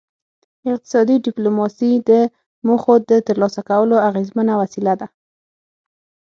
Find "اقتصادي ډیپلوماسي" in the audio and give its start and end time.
0.73-1.91